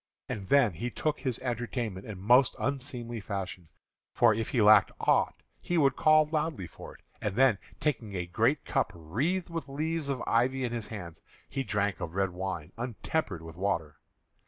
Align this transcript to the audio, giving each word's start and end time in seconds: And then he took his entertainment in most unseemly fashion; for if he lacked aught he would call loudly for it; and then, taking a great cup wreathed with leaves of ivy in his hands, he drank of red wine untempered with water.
And 0.27 0.47
then 0.47 0.73
he 0.73 0.89
took 0.89 1.19
his 1.19 1.37
entertainment 1.41 2.07
in 2.07 2.19
most 2.19 2.55
unseemly 2.57 3.19
fashion; 3.19 3.67
for 4.11 4.33
if 4.33 4.49
he 4.49 4.59
lacked 4.59 4.91
aught 4.99 5.43
he 5.59 5.77
would 5.77 5.95
call 5.95 6.25
loudly 6.25 6.65
for 6.65 6.95
it; 6.95 7.01
and 7.21 7.35
then, 7.35 7.59
taking 7.79 8.15
a 8.15 8.25
great 8.25 8.65
cup 8.65 8.91
wreathed 8.95 9.51
with 9.51 9.69
leaves 9.69 10.09
of 10.09 10.23
ivy 10.25 10.63
in 10.63 10.71
his 10.71 10.87
hands, 10.87 11.21
he 11.47 11.61
drank 11.63 11.99
of 11.99 12.15
red 12.15 12.31
wine 12.31 12.71
untempered 12.79 13.43
with 13.43 13.55
water. 13.55 13.97